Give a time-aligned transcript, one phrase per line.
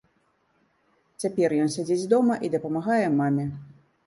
[1.23, 3.45] Цяпер ён сядзіць дома і дапамагае маме.